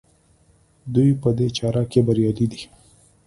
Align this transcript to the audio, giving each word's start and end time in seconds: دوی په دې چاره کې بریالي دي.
دوی 0.93 1.09
په 1.21 1.29
دې 1.37 1.47
چاره 1.57 1.83
کې 1.91 1.99
بریالي 2.07 2.47
دي. 2.51 2.61